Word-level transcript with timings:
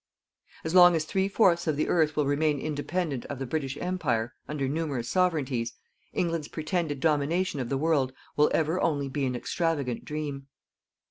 As 0.63 0.73
long 0.73 0.95
as 0.95 1.05
three 1.05 1.27
fourths 1.27 1.67
of 1.67 1.75
the 1.77 1.87
earth 1.87 2.15
will 2.15 2.25
remain 2.25 2.57
independent 2.59 3.23
of 3.25 3.37
the 3.37 3.45
British 3.45 3.77
Empire, 3.77 4.33
under 4.47 4.67
numerous 4.67 5.07
sovereignties, 5.07 5.73
England's 6.11 6.47
pretended 6.47 6.99
domination 6.99 7.59
of 7.59 7.69
the 7.69 7.77
world 7.77 8.11
will 8.35 8.49
ever 8.51 8.81
only 8.81 9.07
be 9.09 9.27
an 9.27 9.35
extravagant 9.35 10.03
dream. 10.03 10.47